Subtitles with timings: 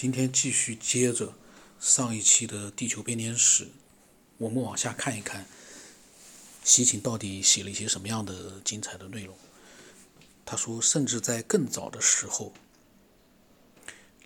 [0.00, 1.34] 今天继续接着
[1.80, 3.66] 上一期的地球编年史，
[4.36, 5.44] 我们往下看一看，
[6.62, 9.36] 西秦到底写了一些什么样的精彩的内容。
[10.46, 12.52] 他说，甚至在更早的时候，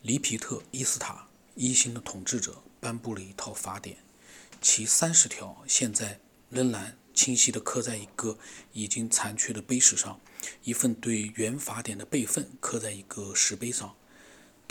[0.02, 3.96] 黎皮特伊斯塔一心的统治者颁布了一套法典，
[4.60, 6.20] 其三十条现在
[6.50, 8.36] 仍然清晰地刻在一个
[8.74, 10.20] 已经残缺的碑石上，
[10.64, 13.96] 一份对原法典的备份刻在一个石碑上。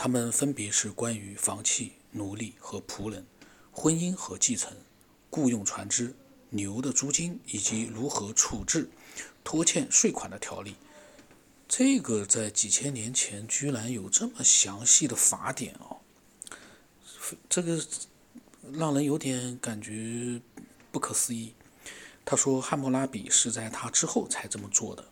[0.03, 3.23] 他们分别是关于房契、奴隶和仆人、
[3.71, 4.75] 婚姻和继承、
[5.29, 6.15] 雇佣船只、
[6.49, 8.89] 牛的租金以及如何处置
[9.43, 10.75] 拖欠税款的条例。
[11.67, 16.01] 这个在几千年前居然有这么详细的法典哦，
[17.47, 17.79] 这个
[18.73, 20.41] 让人有点感觉
[20.91, 21.53] 不可思议。
[22.25, 25.05] 他说汉谟拉比是在他之后才这么做的。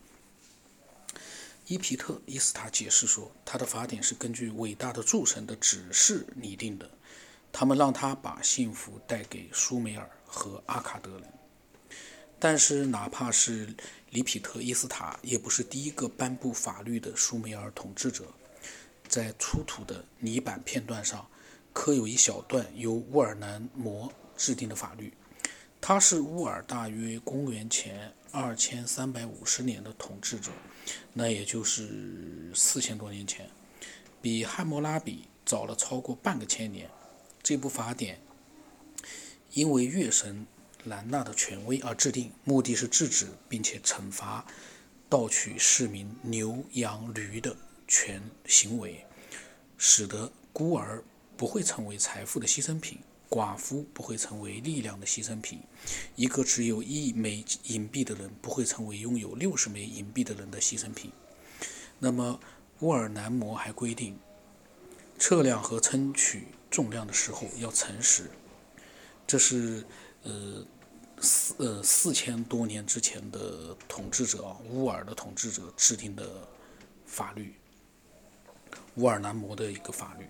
[1.70, 6.90] 伊皮特伊斯塔解释说，他的法典是根据伟大的诸神的指示拟定的，
[7.52, 11.32] 他们让他把幸福带给舒美尔和阿卡德人。
[12.40, 13.72] 但是，哪怕是
[14.10, 18.24] 里皮特伊斯塔，也不是第一个颁布法律的舒美尔统治者。
[19.06, 21.24] 在出土的泥板片段上，
[21.72, 25.12] 刻有一小段由乌尔南摩制定的法律。
[25.80, 30.50] 他是乌尔大约公元前二千三百五十年的统治者，
[31.12, 33.48] 那也就是四千多年前，
[34.22, 36.90] 比汉谟拉比早了超过半个千年。
[37.42, 38.20] 这部法典
[39.52, 40.46] 因为月神。
[40.86, 44.42] 兰纳的权威而制定，目的是制止并且惩罚
[45.10, 47.54] 盗取市民牛、羊、驴的
[47.86, 49.04] 权行为，
[49.76, 51.04] 使得孤儿
[51.36, 52.98] 不会成为财富的牺牲品，
[53.30, 55.60] 寡妇不会成为力量的牺牲品，
[56.16, 61.10] 一个只有一枚银币的人不会成为拥有六十枚银币的人的牺牲品。
[61.98, 62.38] 那么，
[62.80, 64.18] 乌尔南摩还规定，
[65.18, 68.30] 测量和称取重量的时候要诚实，
[69.26, 69.86] 这是。
[70.22, 70.62] 呃，
[71.18, 76.46] 四呃四千多年之前的统治者乌尔的统治者制定的
[77.06, 77.54] 法律，
[78.96, 80.26] 乌尔南摩的一个法律。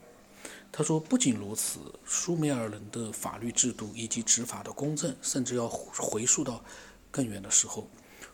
[0.72, 6.64] 他说，不仅如此，苏美尔人的法律制度以及执法的公正，甚至要回溯到
[7.10, 7.88] 更远的时候，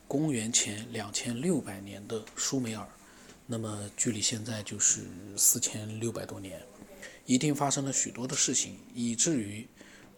[0.07, 2.87] 公元前两千六百年的苏美尔。
[3.47, 6.61] 那么，距离现在就是四千六百多年，
[7.25, 9.67] 一定发生了许多的事情，以至于。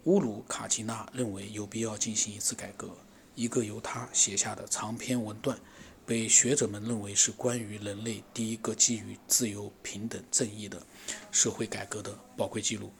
[0.04, 2.88] 乌鲁卡基纳认为有必要进行一次改革。
[3.34, 5.58] 一个由他写下的长篇文段，
[6.08, 10.82] 被学者们认为是关于人类第一个基于自由、平等、正义的
[11.30, 12.90] 社会改革的宝贵记录。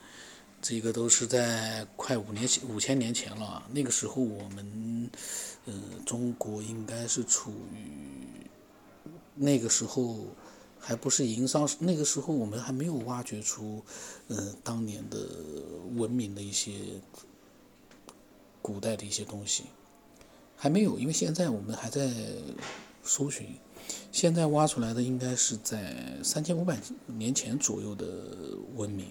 [0.60, 3.66] 这个都是在快五年前、五千年前了。
[3.72, 5.10] 那个时候，我们，
[5.64, 5.74] 呃，
[6.04, 8.46] 中国应该是处于
[9.34, 10.26] 那个时候。
[10.80, 13.84] 还不是营商，那个时候我们还没有挖掘出，
[14.28, 15.18] 呃，当年的
[15.96, 16.70] 文明的一些
[18.62, 19.64] 古代的一些东西，
[20.56, 22.08] 还没有，因为现在我们还在
[23.08, 23.56] 搜寻，
[24.12, 28.06] 现在挖出来的应该是在三千五百年前左右的
[28.76, 29.08] 文明。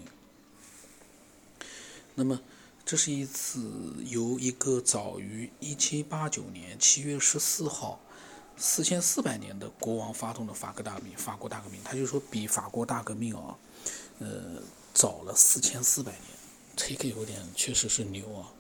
[2.14, 2.40] 那么，
[2.86, 3.60] 这是一次
[4.06, 8.00] 由一个早于一七八九年七月十四号。
[8.60, 13.56] 四千四百年的国王发动的法国大革命，法国大革命，他就说比法国大革命啊，
[14.18, 14.60] 呃，
[14.96, 16.24] 早了四千四百年，
[16.76, 18.52] 这个有点确实是牛啊。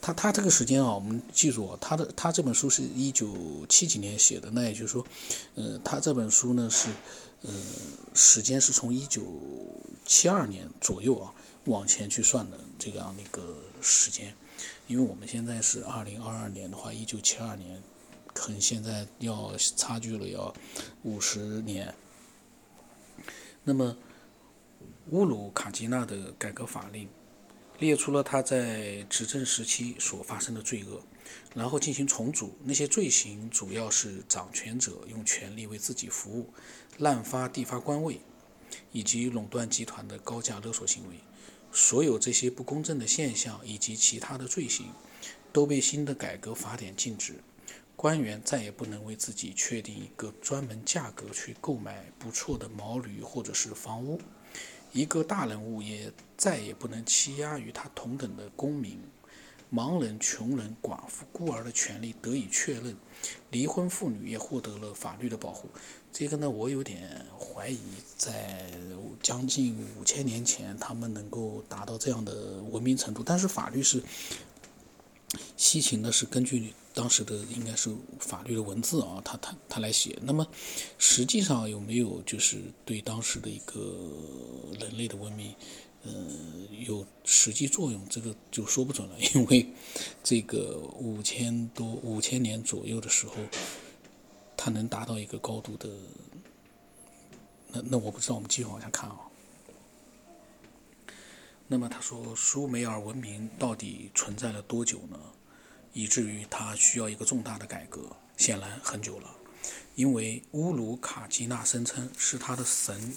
[0.00, 5.06] 他他这个时间啊，我们记住啊，他的他这本书是一九七几年写的，那也就是说，
[5.54, 6.88] 呃，他这本书呢是，
[7.42, 7.52] 呃，
[8.14, 9.22] 时间是从一九
[10.04, 11.32] 七二年左右啊
[11.64, 14.34] 往前去算的这样的一个时间，
[14.86, 17.82] 因为我们现在是二零二二年的话，一九七二年。
[18.36, 20.52] 可能现在要差距了，要
[21.04, 21.94] 五十年。
[23.62, 23.96] 那么，
[25.10, 27.08] 乌鲁卡基纳的改革法令
[27.78, 31.02] 列出了他在执政时期所发生的罪恶，
[31.54, 32.56] 然后进行重组。
[32.62, 36.52] 那些罪行主要是掌权者用权力为自己服务、
[36.98, 38.20] 滥发地方官位，
[38.92, 41.16] 以及垄断集团的高价勒索行为。
[41.72, 44.86] 所有这些不公正的现象以及其他的罪行，
[45.52, 47.34] 都被新的改革法典禁止。
[47.96, 54.20] 官员再也不能为自己确定一个专门价格去购买不错的毛驴或者是房屋，
[54.94, 58.96] 一个大人物也再也不能欺压与他同等的公民，
[59.72, 62.96] 盲人、穷人、寡妇、孤儿的权利得以确认，
[63.50, 65.68] 离婚妇女也获得了法律的保护。
[66.12, 67.80] 这个呢，我有点怀疑，
[68.16, 68.70] 在
[69.20, 74.00] 将近五千年前他们能够达到这样的文明程度，但是法律是。
[75.56, 80.18] 西秦呢是根据当时的应该是法律的文字啊，他他他来写。
[80.22, 80.46] 那么
[80.98, 83.80] 实际上有没有就是对当时的一个
[84.80, 85.54] 人类的文明，
[86.04, 86.12] 呃，
[86.86, 88.04] 有实际作用？
[88.08, 89.66] 这个就说不准了，因为
[90.22, 93.34] 这个五千多五千年左右的时候，
[94.56, 95.88] 它能达到一个高度的。
[97.68, 99.16] 那那我不知道，我们继续往下看啊。
[101.66, 105.18] 那么他说，苏美尔文明到底存在了多久呢？
[105.94, 109.30] 以至于它需要一个重大的改革，显然很久了。
[109.94, 113.16] 因为乌鲁卡基纳声称是他的神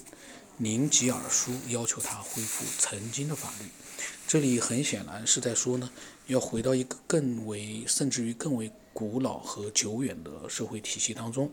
[0.56, 3.66] 宁吉尔苏要求他恢复曾经的法律。
[4.26, 5.90] 这里很显然是在说呢，
[6.28, 11.50] 要回到一个更为甚至于更为古老和久远的社会体系当中。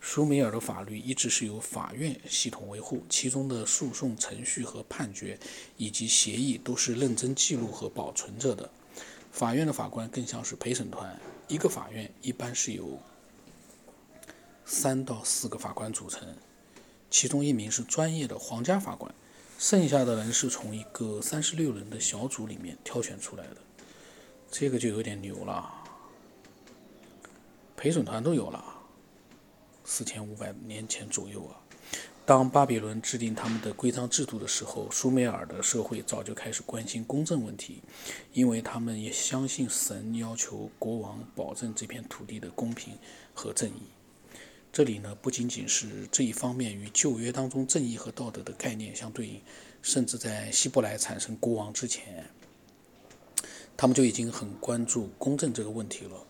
[0.00, 5.38] 苏美尔的法律一直是由法院系统维护，其中的诉讼程序和判决
[5.76, 8.70] 以及协议都是认真记录和保存着的。
[9.30, 12.98] 法院的法官更像是陪审团，一个法院一般是由
[14.64, 16.26] 三到四个法官组成，
[17.10, 19.14] 其中一名是专业的皇家法官，
[19.58, 23.56] 剩下的人是从一个三十六人的小组里面挑选出来的。
[24.50, 25.72] 这个就有点牛了，
[27.76, 28.64] 陪审团都有了。
[29.84, 31.56] 四千五百年前左右啊，
[32.28, 37.80] 当巴比伦制定他们的规章制度的时候，苏美尔的社会早就开始关心公正问题，
[38.34, 42.92] 因为他们也相信神要求国王保证这片土地的公平
[43.32, 43.80] 和正义。
[44.70, 49.40] 这里呢，不仅仅是这一方面与旧约当中正义和道德的概念相对应，
[49.80, 52.28] 甚至在希伯来产生国王之前，
[53.74, 56.27] 他们就已经很关注公正这个问题了。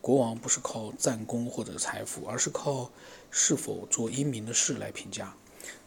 [0.00, 2.90] 国王不是靠战功或者财富，而是靠
[3.30, 5.34] 是否做英明的事来评价。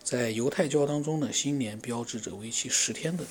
[0.04, 3.24] 在犹太教当中呢，新年标志着为期十天的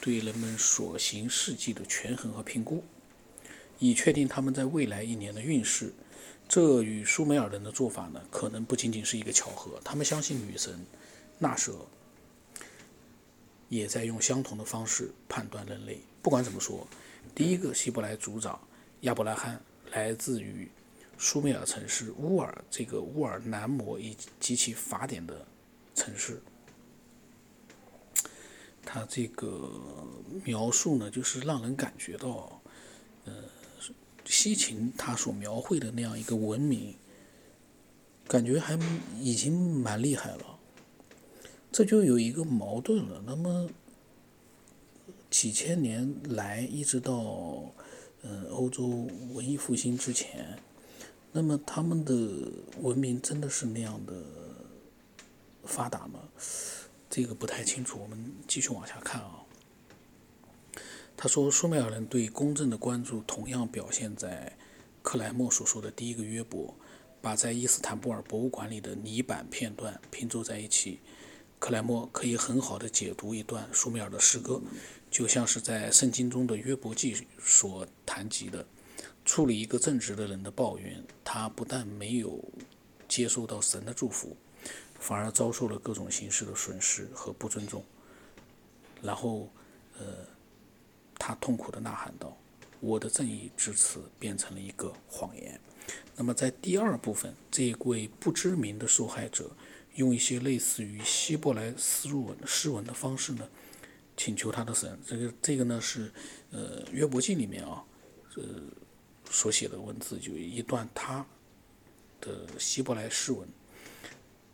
[0.00, 2.82] 对人们所行事迹的权衡和评估，
[3.78, 5.92] 以确定他们在未来一年的运势。
[6.46, 9.80] 这与苏美尔人的做法呢，可能不仅仅是一个巧合。
[9.82, 10.84] 他们相信女神
[11.38, 11.74] 纳舍
[13.70, 16.00] 也在用相同的方式判断人类。
[16.20, 16.86] 不管怎么说，
[17.34, 18.60] 第一个希伯来族长
[19.02, 19.58] 亚伯拉罕。
[19.94, 20.68] 来自于
[21.16, 25.46] 苏美尔城市乌尔，这个乌尔南摩以及其法典的
[25.94, 26.42] 城市，
[28.84, 29.70] 他这个
[30.42, 32.60] 描述呢，就是让人感觉到，
[33.24, 33.32] 呃，
[34.24, 36.96] 西秦他所描绘的那样一个文明，
[38.26, 38.76] 感觉还
[39.20, 40.58] 已经蛮厉害了。
[41.70, 43.22] 这就有一个矛盾了。
[43.24, 43.70] 那么
[45.30, 47.72] 几千年来，一直到。
[48.26, 48.86] 嗯，欧洲
[49.34, 50.58] 文艺复兴之前，
[51.30, 52.14] 那么他们的
[52.80, 54.14] 文明真的是那样的
[55.64, 56.20] 发达吗？
[57.10, 58.00] 这个不太清楚。
[58.00, 59.42] 我们继续往下看啊。
[61.16, 64.56] 他说，苏美尔人对公正的关注同样表现在
[65.02, 66.74] 克莱默所说的第一个约伯，
[67.20, 70.98] 把在伊斯坦布尔博物馆里的泥板片段拼凑在一起。
[71.58, 74.60] 克莱默可以很好的解读一段苏美尔的诗歌。
[75.14, 78.66] 就像是在圣经中的约伯记所谈及的，
[79.24, 82.42] 处理一个正直的人的抱怨，他不但没有
[83.06, 84.36] 接受到神的祝福，
[84.98, 87.84] 反而遭受了各种形式的损失和不尊重。
[89.00, 89.48] 然后，
[90.00, 90.26] 呃，
[91.16, 92.36] 他痛苦的呐喊道
[92.80, 95.60] ：“我的正义至此变成了一个谎言。”
[96.16, 99.52] 那么，在第二部分，这一位不知名的受害者
[99.94, 103.48] 用一些类似于希伯来斯文诗文的方式呢？
[104.16, 106.12] 请求他的神，这个这个呢是，
[106.50, 107.84] 呃，约伯记里面啊，
[108.36, 108.44] 呃，
[109.30, 111.26] 所写的文字，就一段他
[112.20, 113.48] 的希伯来诗文。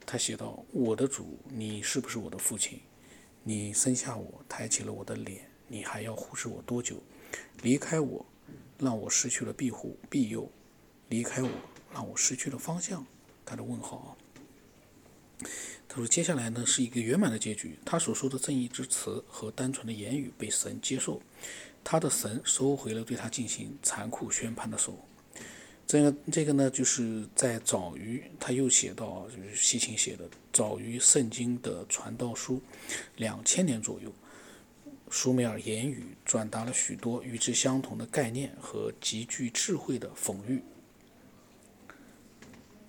[0.07, 2.81] 他写道：“我的主，你是不是我的父亲？
[3.45, 6.97] 你生下我，抬起了我的脸，你还要忽视我多久？
[7.63, 8.27] 离开我，
[8.79, 10.51] 让我失去了庇护庇佑；
[11.11, 11.51] 离开我，
[11.93, 13.07] 让我失去了方向。”
[13.47, 14.17] 他的问号。
[15.89, 17.77] 他说：“接下来呢，是一个圆满的结局。
[17.85, 21.21] 他所说的正义之词和单纯的言语被神接受，
[21.83, 24.97] 他的神收回了对他进行残酷宣判的手。
[25.89, 32.63] 这个这个呢，就是在早于他又写到，就是西秦写的早于圣经的传道书
[33.17, 34.13] 两千年左右，
[35.11, 40.63] 苏美尔言语转达了许多与之相同的概念和极具智慧的讽喻。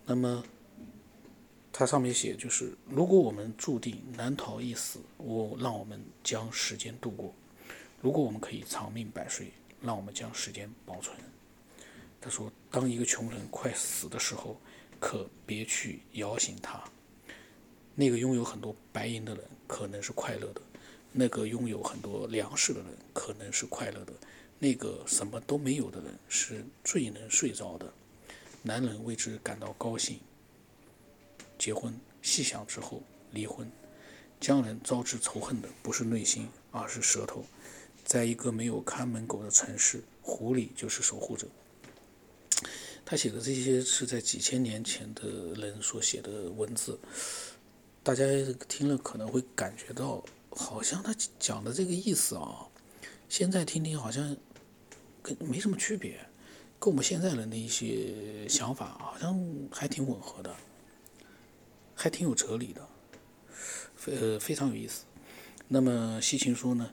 [0.06, 0.44] 那么。”
[1.74, 7.34] 它上面写就是，如果我们注定难逃一死，我让我们将时间度过；
[8.02, 9.52] 如果我们可以长命百岁，
[9.82, 11.16] 让我们将时间保存。
[12.20, 14.60] 他说，当一个穷人快死的时候，
[15.00, 16.84] 可别去摇醒他。
[17.96, 20.62] 那个拥有很多白银的人可能是快乐的，
[21.12, 24.14] 那个拥有很多粮食的人可能是快乐的，
[24.60, 27.92] 那个什么都没有的人是最能睡着的。
[28.62, 30.20] 男人为之感到高兴，
[31.62, 33.72] 结婚，细想之后离婚。
[34.40, 37.46] 将人招致仇恨的不是内心，而是舌头。
[38.04, 41.48] 在一个没有看门狗的城市，狐狸就是守护者。
[43.06, 47.00] 他写的这些是在几千年前的人所写的文字，
[48.02, 48.26] 大家
[48.68, 52.66] 听了可能会感觉到，好像他讲的这个意思啊，
[53.30, 54.36] 现在听听好像
[55.22, 56.18] 跟没什么区别，
[56.80, 59.40] 跟我们现在人的一些想法好像
[59.72, 60.56] 还挺吻合的，
[62.02, 62.82] 还挺有哲理的，
[63.96, 65.04] 非非常有意思。
[65.68, 66.90] 那么西秦说呢？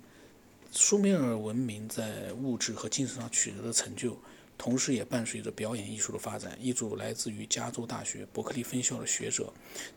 [0.71, 4.15] 苏美尔文明在物质和精神上取得的成就，
[4.59, 6.59] 同时也伴随着表演艺术的发展。
[6.61, 9.51] 一组来自于加州大学伯克利分校的学者，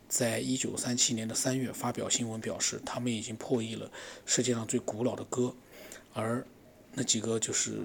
[0.08, 3.92] 在一九三七年的三月发表新闻，表示他们已经破译了
[4.24, 5.54] 世界上最古老的歌。
[6.14, 6.42] 而
[6.94, 7.78] 那几个就是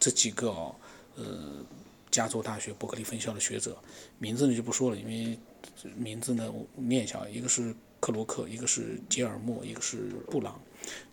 [0.00, 0.74] 这几个啊，
[1.16, 1.62] 呃，
[2.10, 3.76] 加州大学伯克利分校的学者，
[4.18, 5.38] 名字呢就不说了，因为
[5.96, 10.60] 名字呢我念一下，一个是克罗克，一个是杰尔默，一个是布朗。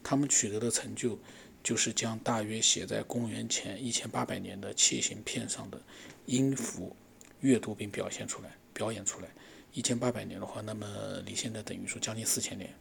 [0.04, 1.18] 他们取得的成就，
[1.64, 5.82] 就是将大约写在公元前一千八百年的器形片上的
[6.26, 6.96] 音符
[7.42, 9.28] 阅读并表现出来、表演出来。
[9.74, 10.86] 一千八百年的话，那么
[11.26, 12.74] 离现在等于说将近四千年。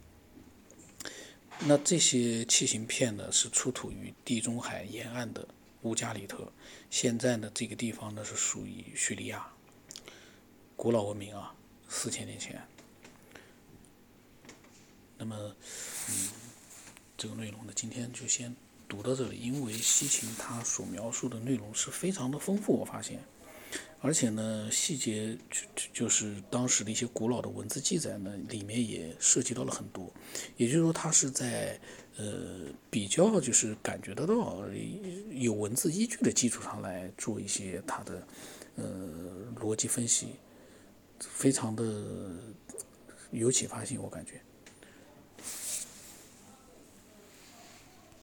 [1.61, 5.47] 那这些器形片呢，是出土于地中海沿岸的
[5.83, 6.53] 乌加里特。
[6.91, 9.47] 现在呢，这个地方呢是属于叙利亚。
[10.77, 11.55] 古老文明啊，
[11.93, 12.59] 四千年前。
[15.19, 15.37] 那么，
[16.09, 16.29] 嗯。
[17.15, 18.53] 这个内容呢，今天就先
[18.89, 19.39] 读到这里。
[19.39, 23.23] 因为西秦他所描述的内容是非常的丰富，我发现，
[24.01, 30.13] 而且呢，细节就就是当时的一些古老的文字记载呢，里面也涉及到了很多。
[30.57, 31.79] 也就是说，他是在
[32.17, 34.61] 呃比较就是感觉得到
[35.31, 38.27] 有文字依据的基础上来做一些他的
[38.75, 38.85] 呃
[39.61, 40.35] 逻辑分析，
[41.31, 41.85] 非常的
[43.31, 44.41] 有启发性，我感觉。